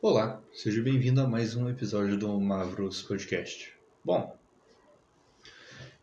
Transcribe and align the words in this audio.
Olá, 0.00 0.40
seja 0.52 0.80
bem-vindo 0.80 1.20
a 1.20 1.26
mais 1.26 1.56
um 1.56 1.68
episódio 1.68 2.16
do 2.16 2.40
Mavros 2.40 3.02
Podcast. 3.02 3.74
Bom, 4.04 4.32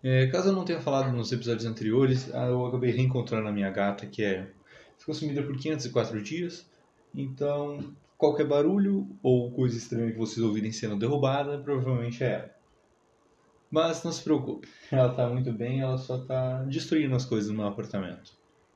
é, 0.03 0.27
caso 0.27 0.49
eu 0.49 0.53
não 0.53 0.65
tenha 0.65 0.81
falado 0.81 1.13
nos 1.13 1.31
episódios 1.31 1.65
anteriores, 1.65 2.29
ah, 2.35 2.47
eu 2.47 2.65
acabei 2.65 2.91
reencontrando 2.91 3.47
a 3.47 3.53
minha 3.53 3.71
gata 3.71 4.05
que 4.05 4.21
é 4.21 4.51
ficou 4.97 5.15
sumida 5.15 5.41
por 5.41 5.57
504 5.57 6.21
dias. 6.21 6.69
Então, 7.15 7.95
qualquer 8.17 8.45
barulho 8.45 9.07
ou 9.23 9.49
coisa 9.51 9.77
estranha 9.77 10.11
que 10.11 10.17
vocês 10.17 10.45
ouvirem 10.45 10.73
sendo 10.73 10.99
derrubada, 10.99 11.57
provavelmente 11.57 12.21
é 12.21 12.33
ela. 12.33 12.55
Mas 13.71 14.03
não 14.03 14.11
se 14.11 14.21
preocupe, 14.21 14.67
ela 14.91 15.11
está 15.11 15.29
muito 15.29 15.53
bem, 15.53 15.79
ela 15.79 15.97
só 15.97 16.17
está 16.17 16.63
destruindo 16.63 17.15
as 17.15 17.23
coisas 17.23 17.49
no 17.49 17.55
meu 17.55 17.67
apartamento. 17.67 18.33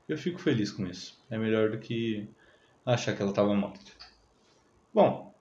Eu 0.08 0.16
fico 0.16 0.40
feliz 0.40 0.72
com 0.72 0.86
isso. 0.86 1.22
É 1.28 1.36
melhor 1.36 1.70
do 1.70 1.78
que 1.78 2.26
achar 2.86 3.14
que 3.14 3.20
ela 3.20 3.32
estava 3.32 3.52
morta. 3.54 3.99
Bom, 4.92 5.32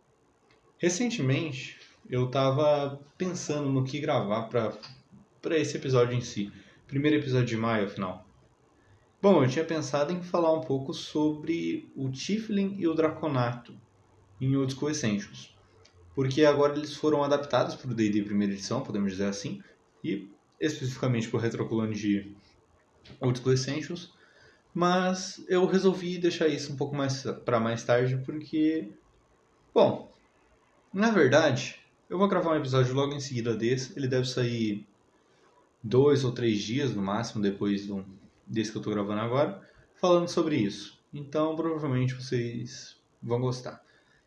recentemente 0.78 1.80
eu 2.08 2.28
estava 2.28 3.00
pensando 3.18 3.70
no 3.70 3.84
que 3.84 4.00
gravar 4.00 4.44
para 4.44 5.58
esse 5.58 5.76
episódio 5.76 6.16
em 6.16 6.22
si. 6.22 6.52
Primeiro 6.88 7.18
episódio 7.18 7.48
de 7.48 7.58
maio, 7.58 7.86
afinal. 7.86 8.28
Bom, 9.22 9.44
eu 9.44 9.50
tinha 9.50 9.66
pensado 9.66 10.14
em 10.14 10.22
falar 10.22 10.54
um 10.54 10.62
pouco 10.62 10.94
sobre 10.94 11.92
o 11.96 12.10
Tiflin 12.10 12.76
e 12.78 12.88
o 12.88 12.94
Draconato 12.94 13.74
em 14.40 14.56
Old 14.56 14.74
School 14.74 14.92
Essentials. 14.92 15.58
Porque 16.14 16.46
agora 16.46 16.78
eles 16.78 16.96
foram 16.96 17.24
adaptados 17.24 17.76
para 17.76 17.92
o 17.92 17.94
D&D 17.94 18.22
primeira 18.24 18.54
edição, 18.54 18.82
podemos 18.82 19.12
dizer 19.12 19.26
assim, 19.26 19.64
e 20.04 20.30
especificamente 20.60 21.28
para 21.28 21.38
o 21.38 21.42
Retroculone 21.42 21.96
de 21.96 22.36
Old 23.20 23.40
School 23.40 23.54
Essentials. 23.54 24.14
Mas 24.74 25.44
eu 25.50 25.66
resolvi 25.66 26.18
deixar 26.20 26.48
isso 26.48 26.72
um 26.72 26.76
pouco 26.78 26.96
mais 26.96 27.24
para 27.44 27.60
mais 27.60 27.84
tarde, 27.84 28.18
porque, 28.26 28.92
bom, 29.74 30.12
na 30.94 31.12
verdade, 31.12 31.80
eu 32.10 32.18
vou 32.18 32.28
gravar 32.28 32.52
um 32.52 32.58
episódio 32.58 32.94
logo 32.94 33.14
em 33.14 33.20
seguida 33.20 33.56
desse. 33.56 33.98
Ele 33.98 34.08
deve 34.08 34.28
sair 34.28 34.88
dois 35.84 36.24
ou 36.24 36.32
três 36.32 36.62
dias 36.62 36.96
no 36.96 37.02
máximo 37.02 37.42
depois 37.42 37.86
do, 37.86 38.06
desse 38.46 38.72
que 38.72 38.78
eu 38.78 38.82
estou 38.82 38.94
gravando 38.94 39.22
agora, 39.22 39.62
falando 39.96 40.28
sobre 40.28 40.56
isso. 40.58 41.00
Então, 41.14 41.56
provavelmente 41.56 42.16
vocês 42.16 42.98
vão 43.22 43.40
gostar. 43.40 43.84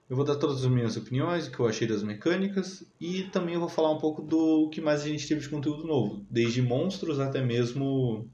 Eu 0.09 0.17
vou 0.17 0.25
dar 0.25 0.37
todas 0.37 0.65
as 0.65 0.71
minhas 0.71 0.97
opiniões, 0.97 1.47
o 1.47 1.51
que 1.51 1.59
eu 1.59 1.67
achei 1.67 1.87
das 1.87 2.03
mecânicas 2.03 2.85
e 3.01 3.25
também 3.25 3.55
eu 3.55 3.61
vou 3.61 3.69
falar 3.69 3.91
um 3.91 3.99
pouco 3.99 4.21
do 4.21 4.69
que 4.69 4.81
mais 4.81 5.03
a 5.03 5.09
gente 5.09 5.27
teve 5.27 5.41
de 5.41 5.49
conteúdo 5.49 5.87
novo, 5.87 6.27
desde 6.31 6.61
monstros 6.61 7.19
até 7.19 7.41
mesmo, 7.41 8.29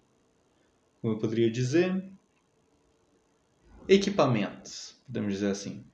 como 1.00 1.14
eu 1.14 1.18
poderia 1.18 1.50
dizer, 1.50 2.04
equipamentos, 3.86 4.96
podemos 5.06 5.32
dizer 5.32 5.50
assim. 5.50 5.84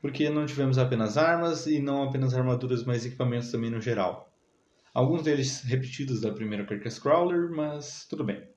Porque 0.00 0.30
não 0.30 0.46
tivemos 0.46 0.78
apenas 0.78 1.16
armas 1.16 1.66
e 1.66 1.80
não 1.80 2.04
apenas 2.04 2.34
armaduras, 2.34 2.84
mas 2.84 3.04
equipamentos 3.04 3.50
também 3.50 3.70
no 3.70 3.80
geral. 3.80 4.32
Alguns 4.94 5.22
deles 5.22 5.62
repetidos 5.62 6.20
da 6.20 6.32
primeira 6.32 6.64
Carcass 6.64 6.98
Crawler, 6.98 7.50
mas 7.50 8.06
tudo 8.08 8.24
bem. 8.24 8.48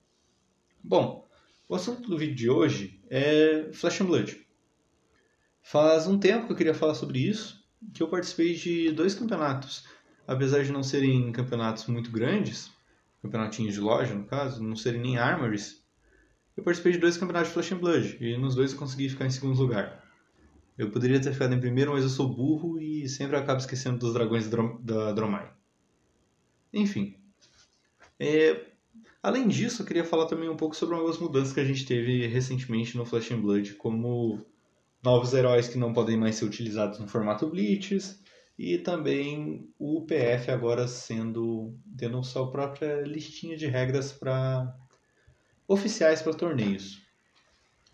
Bom, 0.83 1.28
o 1.67 1.75
assunto 1.75 2.09
do 2.09 2.17
vídeo 2.17 2.36
de 2.36 2.50
hoje 2.50 3.00
é 3.09 3.70
Flash 3.73 4.02
and 4.02 4.06
Blood. 4.06 4.48
Faz 5.61 6.08
um 6.08 6.20
tempo 6.20 6.48
que 6.48 6.53
eu 6.53 6.58
queria 6.58 6.73
falar 6.73 6.95
sobre 6.95 7.20
isso, 7.20 7.64
que 7.94 8.02
eu 8.02 8.08
participei 8.08 8.55
de 8.55 8.92
dois 8.92 9.16
campeonatos. 9.16 9.88
Apesar 10.28 10.64
de 10.64 10.72
não 10.72 10.83
serem 10.83 11.31
campeonatos 11.31 11.88
muito 11.88 12.11
grandes, 12.11 12.72
campeonatinhos 13.22 13.73
de 13.73 13.80
loja 13.80 14.14
no 14.14 14.26
caso, 14.26 14.64
não 14.64 14.76
serem 14.76 15.02
nem 15.02 15.17
armories, 15.17 15.83
eu 16.55 16.64
participei 16.64 16.94
de 16.94 16.98
dois 16.98 17.17
campeonatos 17.17 17.50
de 17.50 17.53
Flash 17.53 17.72
and 17.72 17.78
Blood, 17.78 18.17
e 18.20 18.38
nos 18.38 18.55
dois 18.55 18.73
eu 18.73 18.80
consegui 18.80 19.09
ficar 19.09 19.26
em 19.26 19.31
segundo 19.31 19.58
lugar. 19.58 20.00
Eu 20.83 20.91
poderia 20.91 21.21
ter 21.21 21.33
ficado 21.33 21.53
em 21.53 21.59
primeiro, 21.59 21.91
mas 21.91 22.03
eu 22.03 22.09
sou 22.09 22.27
burro 22.27 22.79
e 22.79 23.07
sempre 23.07 23.35
acabo 23.35 23.59
esquecendo 23.59 23.97
dos 23.97 24.13
dragões 24.13 24.49
da 24.49 25.11
Dromai. 25.11 25.51
Enfim. 26.73 27.15
É, 28.19 28.71
Além 29.23 29.47
disso, 29.47 29.81
eu 29.81 29.86
queria 29.86 30.03
falar 30.03 30.25
também 30.25 30.49
um 30.49 30.58
pouco 30.58 30.75
sobre 30.75 30.95
algumas 30.95 31.20
mudanças 31.20 31.53
que 31.53 31.59
a 31.59 31.65
gente 31.65 31.86
teve 31.86 32.25
recentemente 32.25 32.97
no 32.97 33.05
Flash 33.05 33.31
and 33.31 33.39
Blood, 33.39 33.75
como 33.75 34.43
novos 35.03 35.33
heróis 35.33 35.67
que 35.67 35.77
não 35.77 35.93
podem 35.93 36.17
mais 36.17 36.36
ser 36.36 36.45
utilizados 36.45 36.97
no 36.97 37.08
formato 37.08 37.47
Blitz, 37.47 38.20
e 38.58 38.80
também 38.80 39.70
o 39.77 40.02
PF 40.05 40.49
agora 40.49 40.87
sendo 40.87 41.77
tendo 41.95 42.23
sua 42.23 42.49
própria 42.49 43.02
listinha 43.02 43.55
de 43.55 43.67
regras 43.67 44.11
para 44.11 44.75
oficiais 45.67 46.21
para 46.23 46.33
torneios. 46.33 46.99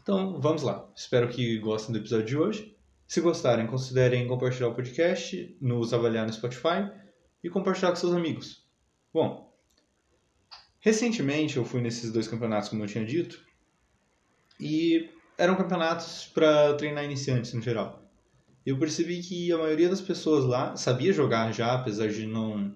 Então, 0.01 0.39
vamos 0.39 0.63
lá. 0.63 0.89
Espero 0.95 1.27
que 1.27 1.57
gostem 1.59 1.91
do 1.91 1.99
episódio 1.99 2.25
de 2.25 2.37
hoje. 2.37 2.76
Se 3.07 3.22
gostarem, 3.22 3.66
considerem 3.66 4.28
compartilhar 4.28 4.68
o 4.68 4.75
podcast, 4.75 5.57
nos 5.62 5.94
avaliar 5.94 6.28
no 6.28 6.34
Spotify 6.34 6.91
e 7.44 7.50
compartilhar 7.50 7.90
com 7.90 7.95
seus 7.95 8.13
amigos. 8.13 8.68
Bom, 9.13 9.47
Recentemente 10.88 11.57
eu 11.57 11.66
fui 11.66 11.81
nesses 11.81 12.13
dois 12.13 12.29
campeonatos, 12.29 12.69
como 12.69 12.81
eu 12.81 12.88
tinha 12.88 13.03
dito, 13.03 13.44
e 14.57 15.09
eram 15.38 15.56
campeonatos 15.57 16.31
para 16.34 16.75
treinar 16.75 17.03
iniciantes 17.03 17.53
no 17.53 17.62
geral. 17.62 18.01
Eu 18.66 18.78
percebi 18.78 19.22
que 19.22 19.51
a 19.51 19.57
maioria 19.57 19.89
das 19.89 20.00
pessoas 20.00 20.45
lá 20.45 20.78
sabia 20.78 21.12
jogar 21.12 21.51
já, 21.51 21.74
apesar 21.74 22.07
de 22.07 22.25
não 22.25 22.74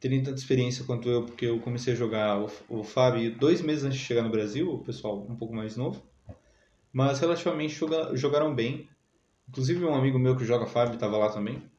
terem 0.00 0.24
tanta 0.24 0.38
experiência 0.38 0.84
quanto 0.84 1.08
eu, 1.08 1.24
porque 1.24 1.46
eu 1.46 1.60
comecei 1.60 1.92
a 1.92 1.96
jogar 1.96 2.36
o, 2.40 2.50
o 2.68 2.82
Fábio 2.82 3.38
dois 3.38 3.60
meses 3.60 3.84
antes 3.84 3.98
de 3.98 4.04
chegar 4.04 4.22
no 4.22 4.30
Brasil, 4.30 4.68
o 4.68 4.82
pessoal 4.82 5.24
um 5.28 5.36
pouco 5.36 5.54
mais 5.54 5.76
novo, 5.76 6.02
mas 6.92 7.20
relativamente 7.20 7.74
joga, 7.74 8.16
jogaram 8.16 8.52
bem. 8.52 8.88
Inclusive 9.48 9.84
um 9.84 9.94
amigo 9.94 10.18
meu 10.18 10.36
que 10.36 10.44
joga 10.44 10.66
Fábio 10.66 10.94
estava 10.94 11.16
lá 11.16 11.30
também. 11.30 11.70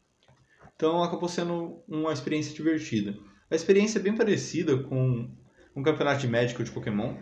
Então 0.75 1.03
acabou 1.03 1.27
sendo 1.27 1.83
uma 1.87 2.13
experiência 2.13 2.53
divertida. 2.53 3.17
A 3.49 3.55
experiência 3.55 3.99
é 3.99 4.01
bem 4.01 4.15
parecida 4.15 4.77
com 4.83 5.29
um 5.75 5.83
campeonato 5.83 6.21
de 6.21 6.27
Magic 6.27 6.63
de 6.63 6.71
Pokémon. 6.71 7.15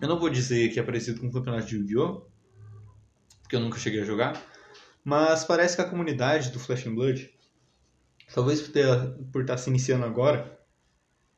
Eu 0.00 0.08
não 0.08 0.18
vou 0.18 0.28
dizer 0.28 0.72
que 0.72 0.80
é 0.80 0.82
parecido 0.82 1.20
com 1.20 1.26
um 1.26 1.32
campeonato 1.32 1.66
de 1.66 1.76
Yu-Gi-Oh! 1.76 2.26
Porque 3.42 3.56
eu 3.56 3.60
nunca 3.60 3.78
cheguei 3.78 4.02
a 4.02 4.04
jogar. 4.04 4.42
Mas 5.04 5.44
parece 5.44 5.76
que 5.76 5.82
a 5.82 5.88
comunidade 5.88 6.50
do 6.50 6.58
Flash 6.58 6.86
and 6.86 6.94
Blood, 6.94 7.30
talvez 8.34 8.60
por, 8.62 8.72
ter, 8.72 8.86
por 9.32 9.42
estar 9.42 9.56
se 9.58 9.68
iniciando 9.70 10.04
agora, 10.04 10.58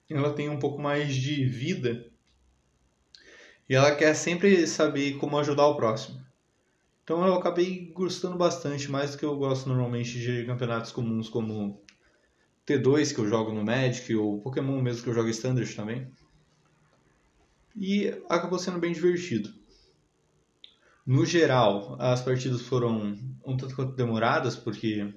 ela 0.09 0.33
tem 0.33 0.49
um 0.49 0.59
pouco 0.59 0.81
mais 0.81 1.15
de 1.15 1.45
vida. 1.45 2.11
E 3.69 3.75
ela 3.75 3.95
quer 3.95 4.15
sempre 4.15 4.67
saber 4.67 5.19
como 5.19 5.39
ajudar 5.39 5.67
o 5.67 5.77
próximo. 5.77 6.26
Então 7.07 7.25
eu 7.25 7.35
acabei 7.35 7.93
gostando 7.95 8.37
bastante, 8.37 8.91
mais 8.91 9.13
do 9.13 9.19
que 9.19 9.25
eu 9.25 9.37
gosto 9.37 9.69
normalmente 9.69 10.19
de 10.19 10.45
campeonatos 10.45 10.91
comuns 10.91 11.29
como 11.29 11.81
T2 12.67 13.15
que 13.15 13.21
eu 13.21 13.29
jogo 13.29 13.53
no 13.53 13.65
Magic, 13.65 14.13
ou 14.17 14.41
Pokémon 14.41 14.83
mesmo 14.83 15.05
que 15.05 15.11
eu 15.11 15.15
jogo 15.15 15.29
Standard 15.29 15.73
também 15.77 16.11
e 17.77 18.09
acabou 18.29 18.59
sendo 18.59 18.79
bem 18.79 18.93
divertido. 18.93 19.53
No 21.07 21.25
geral, 21.25 21.97
as 22.01 22.23
partidas 22.23 22.63
foram 22.63 23.17
um 23.45 23.57
tanto 23.57 23.77
quanto 23.77 23.95
demoradas, 23.95 24.57
porque, 24.57 25.15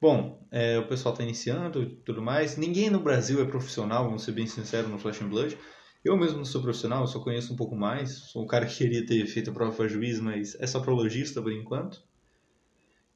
bom, 0.00 0.46
é, 0.50 0.78
o 0.78 0.86
pessoal 0.86 1.12
está 1.12 1.22
iniciando 1.22 1.82
e 1.82 1.96
tudo 1.96 2.22
mais. 2.22 2.56
Ninguém 2.56 2.88
no 2.88 3.00
Brasil 3.00 3.42
é 3.42 3.44
profissional, 3.44 4.04
vamos 4.04 4.22
ser 4.22 4.32
bem 4.32 4.46
sinceros, 4.46 4.90
no 4.90 4.98
Flash 4.98 5.20
and 5.20 5.28
Blood. 5.28 5.58
Eu 6.04 6.16
mesmo 6.16 6.38
não 6.38 6.44
sou 6.44 6.60
profissional, 6.60 7.06
só 7.06 7.20
conheço 7.20 7.52
um 7.52 7.56
pouco 7.56 7.76
mais. 7.76 8.10
Sou 8.10 8.42
um 8.42 8.46
cara 8.46 8.66
que 8.66 8.76
queria 8.76 9.06
ter 9.06 9.24
feito 9.26 9.50
a 9.50 9.52
prova 9.52 9.72
para 9.76 9.86
juiz, 9.86 10.18
mas 10.18 10.56
é 10.60 10.66
só 10.66 10.80
prologista 10.80 11.40
por 11.40 11.52
enquanto. 11.52 12.02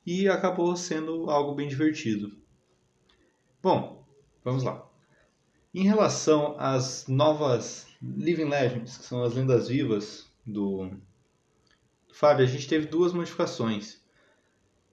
E 0.04 0.28
acabou 0.28 0.76
sendo 0.76 1.28
algo 1.28 1.54
bem 1.54 1.66
divertido. 1.66 2.36
Bom, 3.60 4.06
vamos 4.44 4.62
lá. 4.62 4.88
Em 5.74 5.82
relação 5.82 6.54
às 6.58 7.08
novas 7.08 7.88
Living 8.00 8.48
Legends, 8.48 8.98
que 8.98 9.04
são 9.04 9.24
as 9.24 9.34
lendas 9.34 9.66
vivas 9.66 10.30
do, 10.46 10.88
do 12.06 12.14
Fábio, 12.14 12.44
a 12.44 12.48
gente 12.48 12.68
teve 12.68 12.86
duas 12.86 13.12
modificações. 13.12 14.00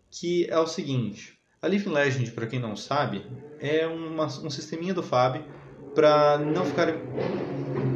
Que 0.10 0.46
é 0.50 0.58
o 0.58 0.66
seguinte: 0.66 1.40
a 1.62 1.68
Living 1.68 1.92
Legend, 1.92 2.32
para 2.32 2.48
quem 2.48 2.60
não 2.60 2.76
sabe, 2.76 3.24
é 3.60 3.86
uma, 3.86 4.26
um 4.26 4.50
sisteminha 4.50 4.96
do 4.96 5.04
Fábio 5.04 5.46
para 5.94 6.40
não 6.40 6.66
ficar 6.66 6.90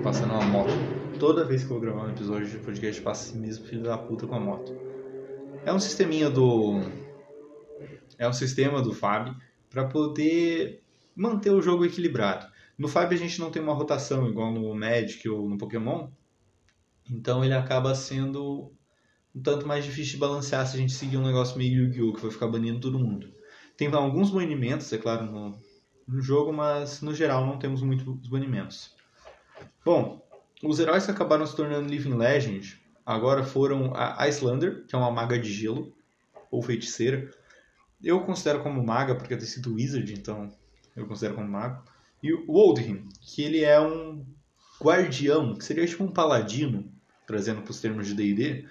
passando 0.07 0.31
uma 0.36 0.45
moto. 0.45 0.71
Toda 1.19 1.44
vez 1.44 1.65
que 1.65 1.65
eu 1.65 1.71
vou 1.71 1.81
gravar 1.81 2.06
um 2.06 2.12
episódio 2.12 2.48
de 2.48 2.57
podcast, 2.59 3.01
passa 3.01 3.27
esse 3.27 3.38
mesmo 3.38 3.65
filho 3.65 3.83
da 3.83 3.98
puta 3.98 4.25
com 4.25 4.36
a 4.36 4.39
moto. 4.39 4.74
É 5.65 5.74
um 5.74 5.80
sisteminha 5.81 6.30
do. 6.30 6.80
É 8.18 8.25
um 8.25 8.31
sistema 8.31 8.81
do 8.81 8.94
Fábio 8.94 9.36
para 9.69 9.83
poder 9.83 10.81
manter 11.13 11.51
o 11.51 11.62
jogo 11.62 11.83
equilibrado. 11.83 12.48
No 12.77 12.88
Five 12.88 13.13
a 13.13 13.18
gente 13.18 13.38
não 13.38 13.51
tem 13.51 13.62
uma 13.62 13.74
rotação 13.74 14.30
igual 14.30 14.50
no 14.54 14.74
Magic 14.74 15.27
ou 15.27 15.50
no 15.50 15.57
Pokémon, 15.57 16.07
então 17.12 17.44
ele 17.44 17.54
acaba 17.54 17.94
sendo 17.94 18.71
um 19.36 19.42
tanto 19.42 19.68
mais 19.68 19.83
difícil 19.83 20.13
de 20.13 20.19
balancear 20.19 20.65
se 20.65 20.77
a 20.77 20.80
gente 20.80 20.94
seguir 20.94 21.18
um 21.18 21.25
negócio 21.25 21.57
meio 21.57 21.83
Yu-Gi-Oh! 21.83 22.13
que 22.13 22.21
vai 22.21 22.31
ficar 22.31 22.48
banindo 22.48 22.80
todo 22.80 22.98
mundo. 22.98 23.27
Tem 23.75 23.94
alguns 23.94 24.31
banimentos, 24.31 24.94
é 24.94 24.98
claro, 24.98 25.25
no, 25.25 25.59
no 26.07 26.21
jogo, 26.21 26.54
mas 26.54 27.01
no 27.01 27.13
geral 27.13 27.45
não 27.45 27.59
temos 27.59 27.81
muitos 27.81 28.30
banimentos. 28.30 28.95
Bom, 29.83 30.25
os 30.63 30.80
heróis 30.80 31.06
que 31.06 31.12
acabaram 31.12 31.45
se 31.45 31.56
tornando 31.56 31.89
Living 31.89 32.15
Legend 32.15 32.81
agora 33.06 33.44
foram 33.44 33.94
a 33.95 34.27
Icelander, 34.27 34.86
que 34.86 34.95
é 34.95 34.98
uma 34.98 35.12
maga 35.12 35.39
de 35.39 35.51
gelo. 35.51 35.95
ou 36.50 36.62
feiticeira. 36.62 37.30
Eu 38.01 38.21
considero 38.21 38.62
como 38.62 38.86
maga, 38.86 39.15
porque 39.15 39.33
eu 39.33 39.38
tenho 39.38 39.50
sido 39.50 39.74
wizard, 39.74 40.13
então 40.13 40.50
eu 40.95 41.07
considero 41.07 41.36
como 41.36 41.48
mago. 41.48 41.83
E 42.21 42.33
o 42.33 42.51
Oldhim, 42.51 43.07
que 43.21 43.44
ele 43.44 43.63
é 43.63 43.80
um 43.80 44.25
guardião, 44.81 45.56
que 45.56 45.63
seria 45.63 45.86
tipo 45.86 46.04
um 46.04 46.12
paladino, 46.12 46.92
trazendo 47.25 47.62
para 47.62 47.71
os 47.71 47.81
termos 47.81 48.07
de 48.07 48.13
D&D 48.13 48.68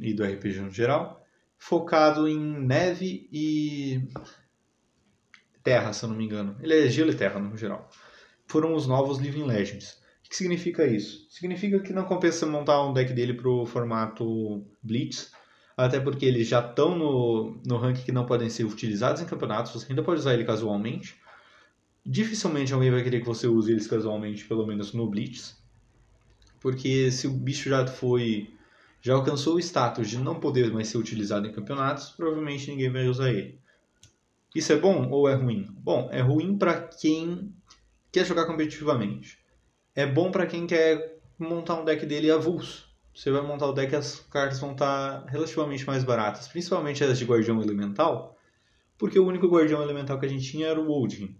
e 0.00 0.14
do 0.14 0.24
RPG 0.24 0.60
no 0.60 0.70
geral, 0.70 1.24
focado 1.58 2.28
em 2.28 2.38
neve 2.38 3.28
e 3.32 4.08
terra, 5.62 5.92
se 5.92 6.04
eu 6.04 6.08
não 6.08 6.16
me 6.16 6.24
engano. 6.24 6.56
Ele 6.60 6.86
é 6.86 6.88
gelo 6.88 7.10
e 7.10 7.16
terra 7.16 7.38
no 7.38 7.56
geral. 7.56 7.90
Foram 8.50 8.74
os 8.74 8.84
novos 8.84 9.18
Living 9.18 9.44
Legends. 9.44 9.92
O 10.24 10.28
que 10.28 10.34
significa 10.34 10.84
isso? 10.84 11.24
Significa 11.30 11.78
que 11.78 11.92
não 11.92 12.02
compensa 12.02 12.44
montar 12.46 12.84
um 12.84 12.92
deck 12.92 13.12
dele 13.12 13.32
pro 13.32 13.64
formato 13.64 14.66
Blitz, 14.82 15.30
até 15.76 16.00
porque 16.00 16.26
eles 16.26 16.48
já 16.48 16.58
estão 16.58 16.98
no, 16.98 17.60
no 17.64 17.76
ranking 17.76 18.02
que 18.02 18.10
não 18.10 18.26
podem 18.26 18.50
ser 18.50 18.64
utilizados 18.64 19.22
em 19.22 19.24
campeonatos, 19.24 19.72
você 19.72 19.86
ainda 19.88 20.02
pode 20.02 20.18
usar 20.18 20.34
ele 20.34 20.44
casualmente. 20.44 21.16
Dificilmente 22.04 22.74
alguém 22.74 22.90
vai 22.90 23.04
querer 23.04 23.20
que 23.20 23.26
você 23.26 23.46
use 23.46 23.70
eles 23.70 23.86
casualmente, 23.86 24.44
pelo 24.44 24.66
menos 24.66 24.92
no 24.92 25.08
Blitz. 25.08 25.56
Porque 26.58 27.08
se 27.12 27.28
o 27.28 27.30
bicho 27.30 27.68
já 27.68 27.86
foi. 27.86 28.52
já 29.00 29.14
alcançou 29.14 29.54
o 29.54 29.60
status 29.60 30.10
de 30.10 30.18
não 30.18 30.40
poder 30.40 30.72
mais 30.72 30.88
ser 30.88 30.98
utilizado 30.98 31.46
em 31.46 31.52
campeonatos, 31.52 32.10
provavelmente 32.10 32.68
ninguém 32.68 32.90
vai 32.90 33.06
usar 33.06 33.30
ele. 33.30 33.60
Isso 34.56 34.72
é 34.72 34.76
bom 34.76 35.08
ou 35.08 35.28
é 35.28 35.34
ruim? 35.34 35.68
Bom, 35.70 36.08
é 36.10 36.20
ruim 36.20 36.58
para 36.58 36.74
quem 36.80 37.54
quer 38.12 38.24
jogar 38.24 38.46
competitivamente. 38.46 39.38
É 39.94 40.06
bom 40.06 40.30
para 40.30 40.46
quem 40.46 40.66
quer 40.66 41.18
montar 41.38 41.80
um 41.80 41.84
deck 41.84 42.04
dele 42.06 42.30
avulso. 42.30 42.88
Você 43.14 43.30
vai 43.30 43.42
montar 43.42 43.66
o 43.66 43.72
deck 43.72 43.94
as 43.94 44.20
cartas 44.30 44.60
vão 44.60 44.72
estar 44.72 45.24
relativamente 45.26 45.86
mais 45.86 46.04
baratas, 46.04 46.48
principalmente 46.48 47.02
as 47.02 47.18
de 47.18 47.24
Guardião 47.24 47.60
Elemental, 47.60 48.36
porque 48.96 49.18
o 49.18 49.26
único 49.26 49.48
Guardião 49.48 49.82
Elemental 49.82 50.18
que 50.18 50.26
a 50.26 50.28
gente 50.28 50.48
tinha 50.48 50.68
era 50.68 50.80
o 50.80 50.90
Odin. 50.90 51.36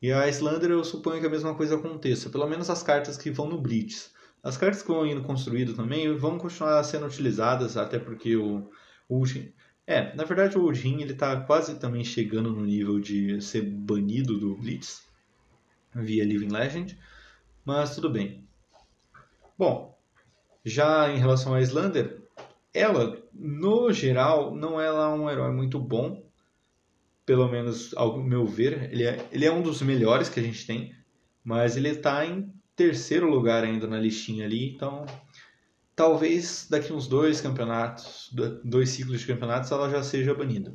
E 0.00 0.12
a 0.12 0.28
Islander 0.28 0.70
eu 0.70 0.84
suponho 0.84 1.20
que 1.20 1.26
a 1.26 1.30
mesma 1.30 1.54
coisa 1.54 1.74
aconteça, 1.74 2.30
pelo 2.30 2.46
menos 2.46 2.70
as 2.70 2.82
cartas 2.82 3.18
que 3.18 3.30
vão 3.30 3.48
no 3.48 3.60
Blitz. 3.60 4.12
As 4.42 4.56
cartas 4.56 4.82
que 4.82 4.88
vão 4.88 5.06
indo 5.06 5.22
construído 5.22 5.74
também 5.74 6.16
vão 6.16 6.38
continuar 6.38 6.82
sendo 6.84 7.06
utilizadas, 7.06 7.76
até 7.76 7.98
porque 7.98 8.36
o, 8.36 8.70
o 9.08 9.22
é, 9.86 10.14
na 10.14 10.24
verdade 10.24 10.56
o 10.56 10.64
Odin 10.64 11.02
ele 11.02 11.14
tá 11.14 11.40
quase 11.40 11.78
também 11.78 12.04
chegando 12.04 12.50
no 12.50 12.64
nível 12.64 12.98
de 12.98 13.40
ser 13.42 13.62
banido 13.62 14.38
do 14.38 14.56
Blitz 14.56 15.09
via 15.94 16.24
Living 16.24 16.48
Legend, 16.48 16.98
mas 17.64 17.94
tudo 17.94 18.10
bem. 18.10 18.44
Bom, 19.58 19.98
já 20.64 21.10
em 21.10 21.18
relação 21.18 21.54
a 21.54 21.60
Islander, 21.60 22.22
ela, 22.72 23.20
no 23.32 23.92
geral, 23.92 24.54
não 24.54 24.80
é 24.80 24.90
um 25.08 25.28
herói 25.28 25.52
muito 25.52 25.78
bom, 25.78 26.24
pelo 27.26 27.48
menos 27.48 27.94
ao 27.94 28.18
meu 28.18 28.46
ver. 28.46 28.92
Ele 28.92 29.04
é, 29.04 29.26
ele 29.30 29.44
é 29.44 29.52
um 29.52 29.62
dos 29.62 29.82
melhores 29.82 30.28
que 30.28 30.40
a 30.40 30.42
gente 30.42 30.66
tem, 30.66 30.94
mas 31.44 31.76
ele 31.76 31.88
está 31.88 32.24
em 32.24 32.52
terceiro 32.76 33.28
lugar 33.28 33.64
ainda 33.64 33.86
na 33.86 33.98
listinha 33.98 34.46
ali, 34.46 34.74
então 34.74 35.04
talvez 35.94 36.66
daqui 36.70 36.92
uns 36.92 37.06
dois 37.06 37.40
campeonatos, 37.40 38.30
dois 38.64 38.90
ciclos 38.90 39.20
de 39.20 39.26
campeonatos, 39.26 39.70
ela 39.70 39.90
já 39.90 40.02
seja 40.02 40.34
banida. 40.34 40.74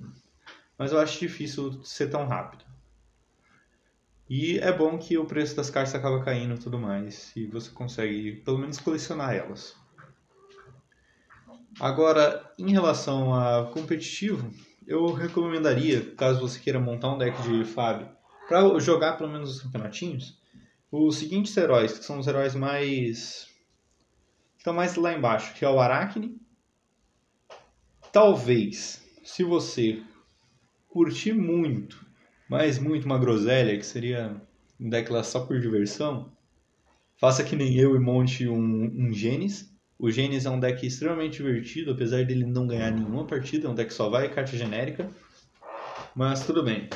Mas 0.78 0.92
eu 0.92 1.00
acho 1.00 1.20
difícil 1.20 1.82
ser 1.84 2.10
tão 2.10 2.28
rápido. 2.28 2.65
E 4.30 4.58
é 4.58 4.72
bom 4.72 4.98
que 4.98 5.18
o 5.18 5.26
preço 5.26 5.56
das 5.56 5.70
cartas 5.70 5.94
acaba 5.94 6.24
caindo 6.24 6.56
e 6.56 6.60
tudo 6.60 6.80
mais, 6.80 7.32
e 7.36 7.46
você 7.46 7.70
consegue 7.70 8.38
pelo 8.38 8.58
menos 8.58 8.80
colecionar 8.80 9.36
elas. 9.36 9.76
Agora, 11.80 12.52
em 12.58 12.72
relação 12.72 13.34
a 13.34 13.70
competitivo, 13.72 14.52
eu 14.88 15.12
recomendaria, 15.12 16.14
caso 16.16 16.40
você 16.40 16.60
queira 16.60 16.80
montar 16.80 17.14
um 17.14 17.18
deck 17.18 17.40
de 17.44 17.66
Fab 17.66 18.08
para 18.48 18.80
jogar 18.80 19.18
pelo 19.18 19.32
menos 19.32 19.56
os 19.56 19.62
campeonatinhos, 19.62 20.40
os 20.92 21.18
seguintes 21.18 21.56
heróis, 21.58 21.98
que 21.98 22.06
são 22.06 22.18
os 22.18 22.28
heróis 22.28 22.56
mais. 22.56 23.48
estão 24.58 24.74
mais 24.74 24.96
lá 24.96 25.14
embaixo, 25.14 25.54
que 25.54 25.66
é 25.66 25.70
o 25.70 25.80
Arachne. 25.80 26.40
Talvez, 28.12 29.06
se 29.24 29.44
você 29.44 30.02
curtir 30.88 31.34
muito, 31.34 32.06
mas 32.50 32.80
muito 32.80 33.06
uma 33.06 33.18
groselha, 33.18 33.78
que 33.78 33.86
seria 33.86 34.36
lá 35.10 35.24
só 35.24 35.42
por 35.42 35.60
diversão, 35.60 36.32
faça 37.18 37.44
que 37.44 37.56
nem 37.56 37.76
eu 37.76 37.96
e 37.96 38.00
monte 38.00 38.48
um, 38.48 38.84
um 38.86 39.14
Genis. 39.14 39.74
O 39.98 40.12
Genis 40.12 40.46
é 40.46 40.50
um 40.50 40.60
deck 40.60 40.86
extremamente 40.86 41.38
divertido, 41.38 41.92
apesar 41.92 42.26
dele 42.26 42.46
não 42.46 42.68
ganhar 42.68 42.92
nenhuma 42.92 43.26
partida, 43.26 43.68
é 43.68 43.70
um 43.70 43.76
deck 43.76 43.90
que 43.90 43.96
só 43.96 44.10
vai 44.10 44.30
carta 44.34 44.58
genérica. 44.58 45.10
Mas 46.16 46.46
tudo 46.46 46.64
bem. 46.64 46.90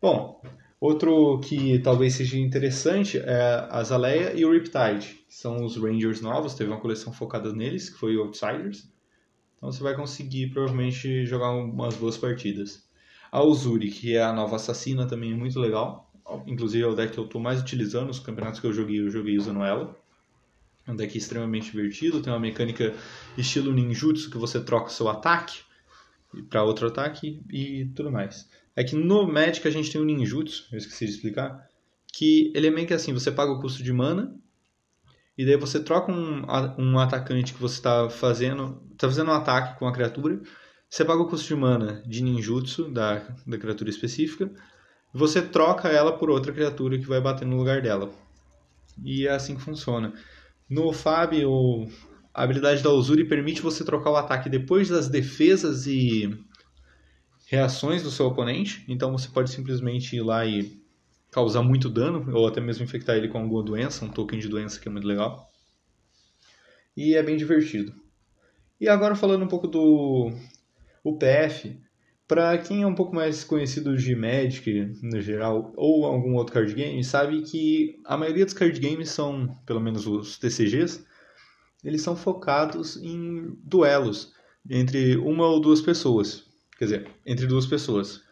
Bom, 0.00 0.40
Outro 0.84 1.40
que 1.40 1.78
talvez 1.78 2.12
seja 2.12 2.36
interessante 2.36 3.16
é 3.16 3.66
a 3.70 3.82
Zaleia 3.82 4.34
e 4.34 4.44
o 4.44 4.52
Riptide. 4.52 5.24
São 5.26 5.64
os 5.64 5.78
Rangers 5.78 6.20
novos, 6.20 6.52
teve 6.52 6.70
uma 6.70 6.78
coleção 6.78 7.10
focada 7.10 7.50
neles, 7.54 7.88
que 7.88 7.98
foi 7.98 8.14
o 8.18 8.20
Outsiders. 8.20 8.86
Então 9.56 9.72
você 9.72 9.82
vai 9.82 9.96
conseguir 9.96 10.48
provavelmente 10.48 11.24
jogar 11.24 11.52
umas 11.52 11.96
boas 11.96 12.18
partidas. 12.18 12.86
A 13.34 13.42
Uzuri, 13.42 13.90
que 13.90 14.14
é 14.14 14.22
a 14.22 14.32
nova 14.32 14.54
assassina, 14.54 15.08
também 15.08 15.32
é 15.32 15.34
muito 15.34 15.58
legal. 15.58 16.08
Inclusive 16.46 16.84
é 16.84 16.86
o 16.86 16.94
deck 16.94 17.14
que 17.14 17.18
eu 17.18 17.24
estou 17.24 17.40
mais 17.40 17.60
utilizando, 17.60 18.08
os 18.08 18.20
campeonatos 18.20 18.60
que 18.60 18.66
eu 18.68 18.72
joguei, 18.72 19.00
eu 19.00 19.10
joguei 19.10 19.36
usando 19.36 19.64
ela. 19.64 19.98
É 20.86 20.92
um 20.92 20.94
deck 20.94 21.18
extremamente 21.18 21.72
divertido, 21.72 22.22
tem 22.22 22.32
uma 22.32 22.38
mecânica 22.38 22.94
estilo 23.36 23.72
ninjutsu 23.72 24.30
que 24.30 24.38
você 24.38 24.62
troca 24.62 24.86
o 24.86 24.92
seu 24.92 25.08
ataque 25.08 25.62
para 26.48 26.62
outro 26.62 26.86
ataque 26.86 27.42
e 27.50 27.86
tudo 27.96 28.08
mais. 28.08 28.48
É 28.76 28.84
que 28.84 28.94
no 28.94 29.26
Magic 29.26 29.66
a 29.66 29.70
gente 29.72 29.90
tem 29.90 30.00
o 30.00 30.04
ninjutsu, 30.04 30.68
eu 30.70 30.78
esqueci 30.78 31.04
de 31.04 31.10
explicar, 31.10 31.68
que 32.12 32.52
ele 32.54 32.68
é 32.68 32.70
meio 32.70 32.86
que 32.86 32.94
assim, 32.94 33.12
você 33.12 33.32
paga 33.32 33.50
o 33.50 33.60
custo 33.60 33.82
de 33.82 33.92
mana, 33.92 34.32
e 35.36 35.44
daí 35.44 35.56
você 35.56 35.82
troca 35.82 36.12
um, 36.12 36.46
um 36.78 37.00
atacante 37.00 37.52
que 37.52 37.60
você 37.60 37.74
está 37.74 38.08
fazendo, 38.08 38.80
está 38.92 39.08
fazendo 39.08 39.32
um 39.32 39.34
ataque 39.34 39.76
com 39.76 39.88
a 39.88 39.92
criatura, 39.92 40.40
você 40.94 41.04
paga 41.04 41.22
o 41.22 41.26
custo 41.26 41.48
de 41.48 41.56
mana 41.56 42.04
de 42.06 42.22
ninjutsu 42.22 42.88
da, 42.88 43.26
da 43.44 43.58
criatura 43.58 43.90
específica, 43.90 44.48
você 45.12 45.42
troca 45.42 45.88
ela 45.88 46.16
por 46.16 46.30
outra 46.30 46.52
criatura 46.52 46.96
que 46.96 47.04
vai 47.04 47.20
bater 47.20 47.44
no 47.44 47.56
lugar 47.56 47.82
dela. 47.82 48.12
E 49.02 49.26
é 49.26 49.32
assim 49.32 49.56
que 49.56 49.60
funciona. 49.60 50.14
No 50.70 50.92
Fab, 50.92 51.34
o, 51.44 51.88
a 52.32 52.44
habilidade 52.44 52.80
da 52.80 52.92
Uzuri 52.92 53.24
permite 53.24 53.60
você 53.60 53.84
trocar 53.84 54.10
o 54.10 54.16
ataque 54.16 54.48
depois 54.48 54.88
das 54.88 55.08
defesas 55.08 55.88
e 55.88 56.32
reações 57.46 58.04
do 58.04 58.10
seu 58.12 58.26
oponente, 58.26 58.84
então 58.86 59.10
você 59.10 59.28
pode 59.28 59.50
simplesmente 59.50 60.14
ir 60.14 60.22
lá 60.22 60.46
e 60.46 60.80
causar 61.32 61.64
muito 61.64 61.90
dano, 61.90 62.32
ou 62.32 62.46
até 62.46 62.60
mesmo 62.60 62.84
infectar 62.84 63.16
ele 63.16 63.26
com 63.26 63.38
alguma 63.38 63.64
doença, 63.64 64.04
um 64.04 64.10
token 64.10 64.38
de 64.38 64.46
doença 64.46 64.78
que 64.78 64.88
é 64.88 64.92
muito 64.92 65.08
legal. 65.08 65.50
E 66.96 67.16
é 67.16 67.22
bem 67.22 67.36
divertido. 67.36 67.92
E 68.80 68.88
agora 68.88 69.16
falando 69.16 69.44
um 69.44 69.48
pouco 69.48 69.66
do 69.66 70.30
UPF, 71.04 71.78
para 72.26 72.56
quem 72.58 72.82
é 72.82 72.86
um 72.86 72.94
pouco 72.94 73.14
mais 73.14 73.44
conhecido 73.44 73.96
de 73.96 74.16
Magic 74.16 74.98
no 75.02 75.20
geral, 75.20 75.72
ou 75.76 76.06
algum 76.06 76.34
outro 76.34 76.54
card 76.54 76.74
game, 76.74 77.04
sabe 77.04 77.42
que 77.42 78.00
a 78.04 78.16
maioria 78.16 78.44
dos 78.44 78.54
card 78.54 78.80
games 78.80 79.10
são, 79.10 79.48
pelo 79.66 79.80
menos 79.80 80.06
os 80.06 80.38
TCGs, 80.38 81.04
eles 81.84 82.00
são 82.00 82.16
focados 82.16 82.96
em 82.96 83.54
duelos 83.62 84.32
entre 84.68 85.16
uma 85.18 85.46
ou 85.46 85.60
duas 85.60 85.82
pessoas 85.82 86.44
quer 86.78 86.84
dizer, 86.84 87.10
entre 87.24 87.46
duas 87.46 87.66
pessoas, 87.66 88.22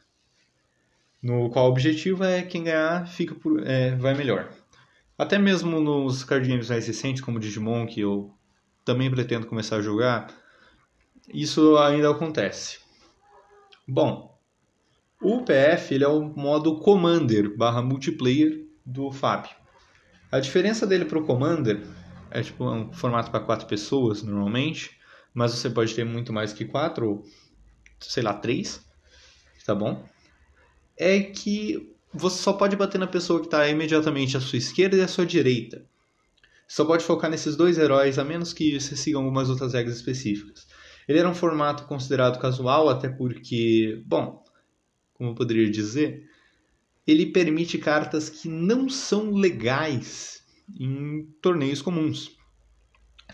no 1.23 1.49
qual 1.51 1.67
o 1.67 1.71
objetivo 1.71 2.25
é 2.25 2.43
quem 2.43 2.65
ganhar 2.65 3.07
fica 3.07 3.35
por, 3.35 3.65
é, 3.67 3.95
vai 3.97 4.15
melhor. 4.15 4.53
Até 5.17 5.39
mesmo 5.39 5.81
nos 5.81 6.25
card 6.25 6.49
games 6.49 6.69
mais 6.69 6.87
recentes, 6.87 7.23
como 7.23 7.39
Digimon, 7.39 7.87
que 7.87 8.01
eu 8.01 8.35
também 8.85 9.11
pretendo 9.11 9.47
começar 9.47 9.77
a 9.77 9.83
jogar, 9.83 10.35
isso 11.29 11.77
ainda 11.79 12.11
acontece. 12.11 12.79
Bom, 13.87 14.39
o 15.21 15.43
PF 15.43 15.95
ele 15.95 16.05
é 16.05 16.09
o 16.09 16.21
modo 16.21 16.79
Commander 16.81 17.57
barra 17.57 17.83
multiplayer 17.83 18.67
do 18.85 19.11
FAB. 19.13 19.49
A 20.31 20.41
diferença 20.41 20.87
dele 20.87 21.05
para 21.05 21.19
o 21.19 21.25
Commander 21.25 21.87
é 22.31 22.43
tipo 22.43 22.65
um 22.65 22.93
formato 22.93 23.31
para 23.31 23.41
quatro 23.41 23.67
pessoas 23.67 24.23
normalmente, 24.23 24.99
mas 25.35 25.53
você 25.53 25.69
pode 25.69 25.95
ter 25.95 26.05
muito 26.05 26.33
mais 26.33 26.53
que 26.53 26.65
quatro, 26.65 27.23
sei 28.01 28.23
lá, 28.23 28.35
três, 28.35 28.85
tá 29.65 29.75
bom? 29.75 30.05
É 30.97 31.21
que 31.21 31.95
você 32.13 32.43
só 32.43 32.53
pode 32.53 32.77
bater 32.77 32.99
na 32.99 33.07
pessoa 33.07 33.41
que 33.41 33.47
está 33.47 33.69
imediatamente 33.69 34.37
à 34.37 34.41
sua 34.41 34.59
esquerda 34.59 34.97
e 34.97 35.03
à 35.03 35.09
sua 35.09 35.25
direita. 35.25 35.85
Só 36.67 36.85
pode 36.85 37.05
focar 37.05 37.31
nesses 37.31 37.55
dois 37.55 37.79
heróis, 37.79 38.19
a 38.19 38.25
menos 38.25 38.53
que 38.53 38.81
você 38.81 38.97
siga 38.97 39.19
algumas 39.19 39.51
outras 39.51 39.75
regras 39.75 39.97
específicas. 39.97 40.67
Ele 41.09 41.19
era 41.19 41.29
um 41.29 41.35
formato 41.35 41.85
considerado 41.85 42.39
casual, 42.39 42.89
até 42.89 43.09
porque, 43.09 44.03
bom, 44.07 44.43
como 45.15 45.31
eu 45.31 45.35
poderia 45.35 45.71
dizer, 45.71 46.25
ele 47.07 47.27
permite 47.27 47.79
cartas 47.79 48.29
que 48.29 48.49
não 48.49 48.89
são 48.89 49.33
legais 49.33 50.45
em 50.79 51.25
torneios 51.41 51.83
comuns. 51.83 52.31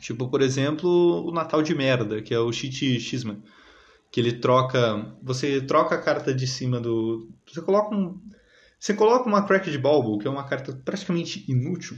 Tipo, 0.00 0.28
por 0.28 0.40
exemplo, 0.40 0.88
o 1.26 1.32
Natal 1.32 1.62
de 1.62 1.74
Merda, 1.74 2.22
que 2.22 2.32
é 2.32 2.38
o 2.38 2.52
Cheat 2.52 3.00
Xman 3.00 3.42
que 4.10 4.20
ele 4.20 4.32
troca, 4.32 5.14
você 5.22 5.60
troca 5.60 5.94
a 5.94 6.02
carta 6.02 6.34
de 6.34 6.46
cima 6.46 6.80
do, 6.80 7.28
você 7.46 7.60
coloca 7.60 7.94
um, 7.94 8.20
você 8.78 8.94
coloca 8.94 9.28
uma 9.28 9.46
Cracked 9.46 9.76
Bulbo, 9.78 10.18
que 10.18 10.26
é 10.26 10.30
uma 10.30 10.44
carta 10.44 10.72
praticamente 10.84 11.44
inútil, 11.50 11.96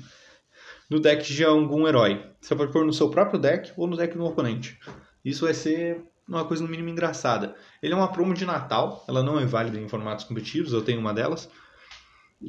no 0.89 0.99
deck 0.99 1.33
de 1.33 1.45
algum 1.45 1.87
herói. 1.87 2.25
Você 2.41 2.57
pode 2.57 2.73
pôr 2.73 2.85
no 2.85 2.93
seu 2.93 3.11
próprio 3.11 3.39
deck 3.39 3.73
ou 3.77 3.87
no 3.87 3.97
deck 3.97 4.17
do 4.17 4.25
oponente. 4.25 4.79
Isso 5.25 5.45
vai 5.45 5.55
ser 5.55 6.03
uma 6.27 6.45
coisa 6.45 6.63
no 6.63 6.69
mínimo 6.69 6.89
engraçada. 6.89 7.55
Ele 7.83 7.93
é 7.93 7.97
uma 7.97 8.13
promo 8.13 8.33
de 8.35 8.45
Natal, 8.45 9.05
ela 9.09 9.23
não 9.23 9.39
é 9.39 9.45
válida 9.45 9.79
em 9.79 9.89
formatos 9.89 10.25
competitivos, 10.25 10.73
eu 10.73 10.83
tenho 10.83 11.01
uma 11.01 11.13
delas, 11.13 11.51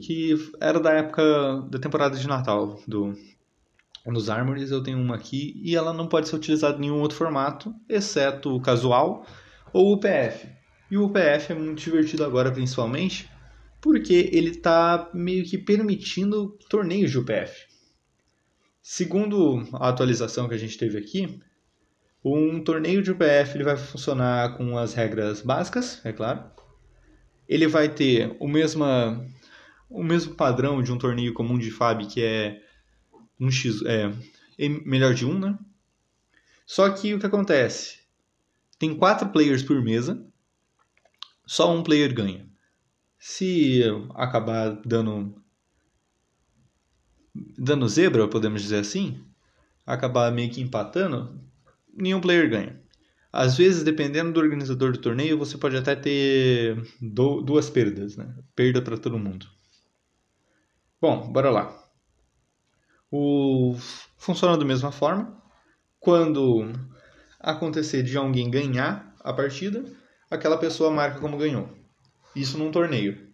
que 0.01 0.35
era 0.59 0.79
da 0.79 0.91
época 0.91 1.61
da 1.69 1.79
temporada 1.79 2.17
de 2.17 2.27
Natal 2.27 2.79
do 2.87 3.13
dos 4.05 4.31
Armories, 4.31 4.71
eu 4.71 4.81
tenho 4.81 4.99
uma 4.99 5.15
aqui 5.15 5.61
e 5.63 5.75
ela 5.75 5.93
não 5.93 6.07
pode 6.07 6.27
ser 6.27 6.35
utilizada 6.35 6.77
em 6.77 6.81
nenhum 6.81 7.01
outro 7.01 7.17
formato, 7.17 7.73
exceto 7.87 8.55
o 8.55 8.61
casual 8.61 9.25
ou 9.71 9.93
o 9.93 9.99
PF. 9.99 10.49
E 10.89 10.97
o 10.97 11.09
PF 11.09 11.51
é 11.51 11.55
muito 11.55 11.81
divertido 11.81 12.25
agora, 12.25 12.51
principalmente, 12.51 13.29
porque 13.79 14.29
ele 14.33 14.49
está 14.49 15.09
meio 15.13 15.45
que 15.45 15.57
permitindo 15.57 16.57
torneios 16.67 17.11
de 17.11 17.19
UPF. 17.19 17.67
Segundo 18.81 19.67
a 19.73 19.89
atualização 19.89 20.49
que 20.49 20.55
a 20.55 20.57
gente 20.57 20.77
teve 20.77 20.97
aqui, 20.97 21.39
um 22.23 22.63
torneio 22.63 23.01
de 23.01 23.11
UPF 23.11 23.55
ele 23.55 23.63
vai 23.63 23.75
funcionar 23.75 24.55
com 24.55 24.77
as 24.77 24.93
regras 24.93 25.41
básicas, 25.41 26.03
é 26.05 26.13
claro. 26.13 26.43
Ele 27.47 27.67
vai 27.67 27.89
ter 27.89 28.35
o 28.39 28.47
mesmo, 28.47 28.85
o 29.89 30.03
mesmo 30.03 30.35
padrão 30.35 30.81
de 30.81 30.91
um 30.91 30.97
torneio 30.97 31.33
comum 31.33 31.57
de 31.57 31.71
FAB, 31.71 32.05
que 32.05 32.23
é 32.23 32.61
um 33.39 33.49
X, 33.49 33.81
é, 33.85 34.11
melhor 34.85 35.13
de 35.13 35.25
um, 35.25 35.37
né? 35.37 35.57
Só 36.65 36.89
que 36.89 37.13
o 37.13 37.19
que 37.19 37.25
acontece? 37.25 37.99
Tem 38.77 38.95
quatro 38.95 39.29
players 39.29 39.63
por 39.63 39.81
mesa, 39.83 40.25
só 41.45 41.73
um 41.73 41.83
player 41.83 42.13
ganha. 42.13 42.47
Se 43.19 43.83
acabar 44.15 44.79
dando 44.85 45.35
dando 47.57 47.87
zebra, 47.87 48.27
podemos 48.27 48.61
dizer 48.61 48.79
assim, 48.79 49.23
acabar 49.85 50.31
meio 50.31 50.49
que 50.49 50.61
empatando, 50.61 51.39
nenhum 51.93 52.21
player 52.21 52.49
ganha. 52.49 52.81
Às 53.31 53.57
vezes, 53.57 53.83
dependendo 53.83 54.33
do 54.33 54.39
organizador 54.39 54.91
do 54.91 54.99
torneio, 54.99 55.37
você 55.37 55.57
pode 55.57 55.77
até 55.77 55.95
ter 55.95 56.75
duas 56.99 57.69
perdas, 57.69 58.17
né? 58.17 58.35
Perda 58.55 58.81
para 58.81 58.97
todo 58.97 59.17
mundo. 59.17 59.45
Bom, 60.99 61.31
bora 61.31 61.49
lá. 61.49 61.89
O... 63.09 63.75
Funciona 64.17 64.57
da 64.57 64.65
mesma 64.65 64.91
forma. 64.91 65.41
Quando 65.99 66.71
acontecer 67.39 68.03
de 68.03 68.17
alguém 68.17 68.51
ganhar 68.51 69.15
a 69.21 69.31
partida, 69.31 69.83
aquela 70.29 70.57
pessoa 70.57 70.91
marca 70.91 71.19
como 71.19 71.37
ganhou. 71.37 71.69
Isso 72.35 72.57
num 72.57 72.71
torneio. 72.71 73.31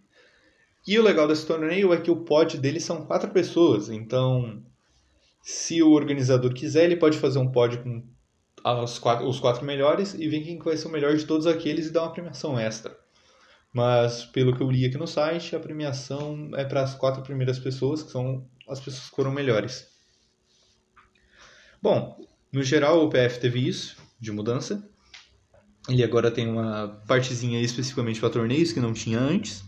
E 0.86 0.98
o 0.98 1.02
legal 1.02 1.28
desse 1.28 1.46
torneio 1.46 1.92
é 1.92 2.00
que 2.00 2.10
o 2.10 2.24
pod 2.24 2.56
dele 2.56 2.80
são 2.80 3.04
quatro 3.04 3.30
pessoas, 3.30 3.90
então 3.90 4.62
se 5.42 5.82
o 5.82 5.90
organizador 5.90 6.52
quiser, 6.54 6.84
ele 6.84 6.96
pode 6.96 7.18
fazer 7.18 7.38
um 7.38 7.50
pod 7.50 7.78
com 7.78 8.06
quatro, 8.98 9.28
os 9.28 9.40
quatro 9.40 9.64
melhores 9.64 10.14
e 10.14 10.28
ver 10.28 10.40
quem 10.40 10.58
vai 10.58 10.76
ser 10.76 10.88
o 10.88 10.90
melhor 10.90 11.16
de 11.16 11.24
todos 11.24 11.46
aqueles 11.46 11.86
e 11.86 11.92
dar 11.92 12.02
uma 12.02 12.12
premiação 12.12 12.58
extra. 12.58 12.96
Mas 13.72 14.24
pelo 14.24 14.56
que 14.56 14.62
eu 14.62 14.70
li 14.70 14.84
aqui 14.84 14.96
no 14.96 15.06
site, 15.06 15.54
a 15.54 15.60
premiação 15.60 16.50
é 16.54 16.64
para 16.64 16.82
as 16.82 16.94
quatro 16.94 17.22
primeiras 17.22 17.58
pessoas, 17.58 18.02
que 18.02 18.10
são 18.10 18.48
as 18.68 18.80
pessoas 18.80 19.08
que 19.08 19.16
foram 19.16 19.30
melhores. 19.30 19.86
Bom, 21.80 22.18
no 22.52 22.62
geral 22.62 23.04
o 23.04 23.08
PF 23.08 23.40
teve 23.40 23.66
isso 23.66 23.96
de 24.18 24.32
mudança. 24.32 24.88
Ele 25.88 26.02
agora 26.02 26.30
tem 26.30 26.48
uma 26.48 27.02
partezinha 27.06 27.60
especificamente 27.60 28.20
para 28.20 28.30
torneios 28.30 28.72
que 28.72 28.80
não 28.80 28.92
tinha 28.92 29.18
antes. 29.18 29.64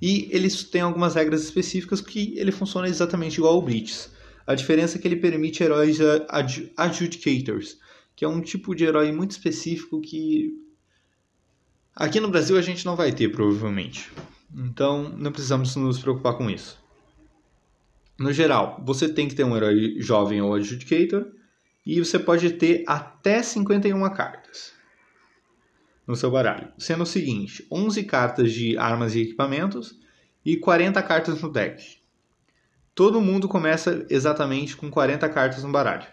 E 0.00 0.28
eles 0.32 0.64
têm 0.64 0.80
algumas 0.80 1.14
regras 1.14 1.42
específicas 1.42 2.00
que 2.00 2.38
ele 2.38 2.52
funciona 2.52 2.88
exatamente 2.88 3.38
igual 3.38 3.54
ao 3.54 3.62
Blitz. 3.62 4.10
A 4.48 4.54
diferença 4.54 4.96
é 4.96 5.00
que 5.00 5.06
ele 5.06 5.16
permite 5.16 5.62
heróis 5.62 5.98
adjudicators, 6.74 7.78
que 8.16 8.24
é 8.24 8.28
um 8.28 8.40
tipo 8.40 8.74
de 8.74 8.82
herói 8.82 9.12
muito 9.12 9.32
específico 9.32 10.00
que 10.00 10.58
aqui 11.94 12.18
no 12.18 12.30
Brasil 12.30 12.56
a 12.56 12.62
gente 12.62 12.86
não 12.86 12.96
vai 12.96 13.12
ter, 13.12 13.28
provavelmente. 13.30 14.10
Então 14.56 15.10
não 15.18 15.30
precisamos 15.30 15.76
nos 15.76 15.98
preocupar 15.98 16.38
com 16.38 16.48
isso. 16.48 16.82
No 18.18 18.32
geral, 18.32 18.82
você 18.86 19.06
tem 19.06 19.28
que 19.28 19.34
ter 19.34 19.44
um 19.44 19.54
herói 19.54 19.96
jovem 19.98 20.40
ou 20.40 20.54
adjudicator 20.54 21.30
e 21.84 22.00
você 22.02 22.18
pode 22.18 22.50
ter 22.54 22.84
até 22.86 23.42
51 23.42 24.00
cartas 24.14 24.72
no 26.06 26.16
seu 26.16 26.30
baralho, 26.30 26.72
sendo 26.78 27.02
o 27.02 27.06
seguinte: 27.06 27.66
11 27.70 28.02
cartas 28.04 28.50
de 28.50 28.78
armas 28.78 29.14
e 29.14 29.20
equipamentos 29.20 30.00
e 30.42 30.56
40 30.56 31.02
cartas 31.02 31.42
no 31.42 31.52
deck. 31.52 31.97
Todo 32.98 33.20
mundo 33.20 33.46
começa 33.46 34.04
exatamente 34.10 34.76
com 34.76 34.90
40 34.90 35.28
cartas 35.28 35.62
no 35.62 35.70
baralho. 35.70 36.04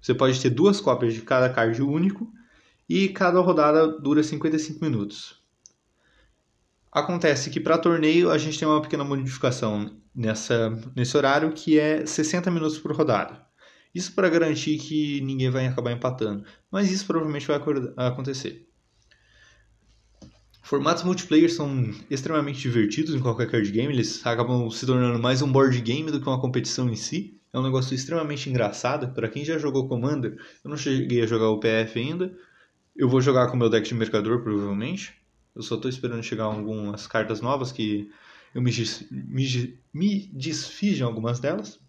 Você 0.00 0.14
pode 0.14 0.40
ter 0.40 0.48
duas 0.48 0.80
cópias 0.80 1.12
de 1.12 1.20
cada 1.20 1.50
card 1.50 1.82
único 1.82 2.32
e 2.88 3.10
cada 3.10 3.38
rodada 3.40 3.86
dura 3.86 4.22
55 4.22 4.82
minutos. 4.82 5.38
Acontece 6.90 7.50
que 7.50 7.60
para 7.60 7.76
torneio 7.76 8.30
a 8.30 8.38
gente 8.38 8.58
tem 8.58 8.66
uma 8.66 8.80
pequena 8.80 9.04
modificação 9.04 10.00
nessa, 10.14 10.70
nesse 10.96 11.14
horário 11.14 11.52
que 11.52 11.78
é 11.78 12.06
60 12.06 12.50
minutos 12.50 12.78
por 12.78 12.96
rodada. 12.96 13.46
Isso 13.94 14.14
para 14.14 14.30
garantir 14.30 14.78
que 14.78 15.20
ninguém 15.20 15.50
vai 15.50 15.66
acabar 15.66 15.92
empatando, 15.92 16.42
mas 16.70 16.90
isso 16.90 17.04
provavelmente 17.06 17.46
vai 17.46 17.60
acontecer. 17.98 18.66
Formatos 20.70 21.02
multiplayer 21.02 21.52
são 21.52 21.90
extremamente 22.08 22.60
divertidos 22.60 23.12
em 23.12 23.18
qualquer 23.18 23.50
card 23.50 23.68
game, 23.72 23.92
eles 23.92 24.24
acabam 24.24 24.70
se 24.70 24.86
tornando 24.86 25.18
mais 25.18 25.42
um 25.42 25.50
board 25.50 25.80
game 25.80 26.12
do 26.12 26.20
que 26.20 26.28
uma 26.28 26.40
competição 26.40 26.88
em 26.88 26.94
si. 26.94 27.36
É 27.52 27.58
um 27.58 27.62
negócio 27.64 27.92
extremamente 27.92 28.48
engraçado. 28.48 29.12
Para 29.12 29.28
quem 29.28 29.44
já 29.44 29.58
jogou 29.58 29.88
Commander, 29.88 30.36
eu 30.62 30.70
não 30.70 30.76
cheguei 30.76 31.22
a 31.22 31.26
jogar 31.26 31.48
o 31.48 31.58
PF 31.58 31.98
ainda. 31.98 32.32
Eu 32.96 33.08
vou 33.08 33.20
jogar 33.20 33.48
com 33.48 33.56
o 33.56 33.58
meu 33.58 33.68
deck 33.68 33.88
de 33.88 33.94
mercador, 33.96 34.44
provavelmente. 34.44 35.12
Eu 35.56 35.62
só 35.62 35.74
estou 35.74 35.88
esperando 35.88 36.22
chegar 36.22 36.44
algumas 36.44 37.04
cartas 37.04 37.40
novas 37.40 37.72
que 37.72 38.08
eu 38.54 38.62
me, 38.62 38.70
me, 39.10 39.76
me 39.92 40.30
desfiz 40.32 40.96
de 40.96 41.02
algumas 41.02 41.40
delas. 41.40 41.80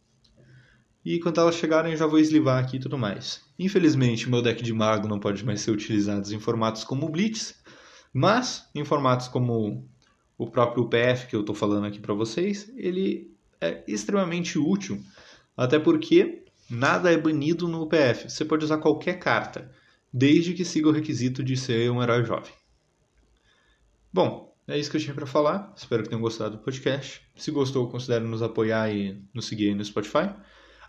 E 1.05 1.19
quando 1.19 1.39
elas 1.39 1.53
chegarem, 1.53 1.91
eu 1.91 1.97
já 2.00 2.07
vou 2.07 2.17
eslivar 2.17 2.63
aqui 2.63 2.77
e 2.77 2.79
tudo 2.79 2.97
mais. 2.97 3.41
Infelizmente, 3.59 4.27
meu 4.27 4.41
deck 4.41 4.63
de 4.63 4.73
mago 4.73 5.07
não 5.07 5.19
pode 5.19 5.45
mais 5.45 5.61
ser 5.61 5.69
utilizado 5.69 6.33
em 6.33 6.39
formatos 6.39 6.83
como 6.83 7.09
Blitz, 7.09 7.61
mas, 8.13 8.70
em 8.75 8.84
formatos 8.84 9.27
como 9.27 9.88
o 10.38 10.48
próprio 10.50 10.84
UPF 10.84 11.27
que 11.27 11.36
eu 11.36 11.41
estou 11.41 11.56
falando 11.56 11.86
aqui 11.86 12.00
para 12.00 12.13
vocês, 12.13 12.72
ele 12.75 13.32
é 13.60 13.84
extremamente 13.88 14.58
útil, 14.58 15.01
até 15.56 15.77
porque 15.77 16.44
nada 16.70 17.12
é 17.12 17.18
banido 17.18 17.68
no 17.68 17.84
UPF. 17.84 18.30
Você 18.30 18.44
pode 18.44 18.65
usar 18.65 18.77
qualquer 18.77 19.20
carta, 19.20 19.72
desde 20.12 20.53
que 20.53 20.65
siga 20.65 20.89
o 20.89 20.91
requisito 20.91 21.44
de 21.44 21.56
ser 21.56 21.91
um 21.91 22.01
herói 22.01 22.25
jovem. 22.25 22.53
Bom, 24.12 24.53
é 24.68 24.77
isso 24.77 24.89
que 24.89 24.98
eu 24.98 25.01
tinha 25.01 25.13
para 25.13 25.25
falar. 25.25 25.74
Espero 25.75 26.03
que 26.03 26.10
tenham 26.10 26.22
gostado 26.22 26.58
do 26.58 26.63
podcast. 26.63 27.22
Se 27.36 27.51
gostou, 27.51 27.89
considere 27.89 28.25
nos 28.25 28.41
apoiar 28.41 28.94
e 28.94 29.22
nos 29.34 29.46
seguir 29.46 29.70
aí 29.70 29.75
no 29.75 29.86
Spotify. 29.86 30.34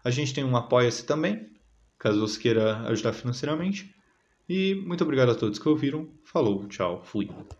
A 0.05 0.11
gente 0.11 0.35
tem 0.35 0.45
um 0.45 0.57
Apoia-se 0.57 1.05
também, 1.05 1.51
caso 1.99 2.21
você 2.21 2.39
queira 2.41 2.79
ajudar 2.89 3.13
financeiramente. 3.13 3.95
E 4.49 4.75
muito 4.75 5.03
obrigado 5.05 5.33
a 5.33 5.35
todos 5.35 5.59
que 5.59 5.69
ouviram. 5.69 6.09
Falou, 6.25 6.67
tchau, 6.69 7.03
fui. 7.05 7.29